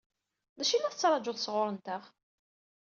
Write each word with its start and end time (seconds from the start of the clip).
D 0.57 0.59
acu 0.61 0.73
i 0.75 0.79
la 0.79 0.93
tettṛaǧuḍ 0.93 1.37
sɣur-nteɣ? 1.39 2.03